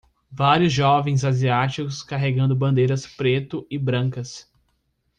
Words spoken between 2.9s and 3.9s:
preto e